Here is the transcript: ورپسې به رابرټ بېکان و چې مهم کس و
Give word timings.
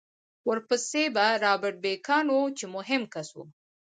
ورپسې 0.47 1.03
به 1.15 1.25
رابرټ 1.43 1.75
بېکان 1.83 2.25
و 2.29 2.37
چې 2.57 2.65
مهم 2.75 3.03
کس 3.13 3.27
و 3.33 3.37